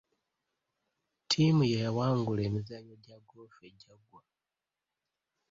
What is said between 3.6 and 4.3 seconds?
egyaggwa.